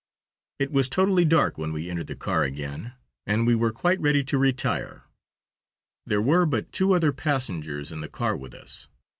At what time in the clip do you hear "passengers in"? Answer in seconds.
7.11-8.01